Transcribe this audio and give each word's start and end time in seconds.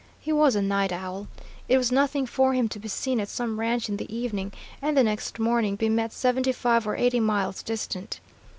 He 0.19 0.33
was 0.33 0.55
a 0.55 0.63
night 0.63 0.91
owl. 0.91 1.27
It 1.69 1.77
was 1.77 1.91
nothing 1.91 2.25
for 2.25 2.55
him 2.55 2.67
to 2.69 2.79
be 2.79 2.87
seen 2.87 3.19
at 3.19 3.29
some 3.29 3.59
ranch 3.59 3.87
in 3.87 3.97
the 3.97 4.11
evening, 4.11 4.51
and 4.81 4.97
the 4.97 5.03
next 5.03 5.37
morning 5.37 5.75
be 5.75 5.89
met 5.89 6.11
seventy 6.11 6.53
five 6.53 6.87
or 6.87 6.95
eighty 6.95 7.19
miles 7.19 7.61
distant. 7.61 8.19